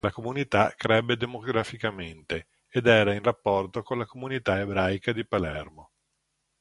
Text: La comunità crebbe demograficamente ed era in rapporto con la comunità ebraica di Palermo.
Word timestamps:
La 0.03 0.11
comunità 0.11 0.73
crebbe 0.75 1.15
demograficamente 1.15 2.47
ed 2.69 2.87
era 2.87 3.13
in 3.13 3.21
rapporto 3.21 3.83
con 3.83 3.99
la 3.99 4.05
comunità 4.07 4.57
ebraica 4.59 5.11
di 5.11 5.27
Palermo. 5.27 5.91